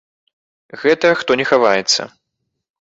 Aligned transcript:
Гэта, 0.85 1.13
хто 1.21 1.39
не 1.43 1.47
хаваецца. 1.53 2.11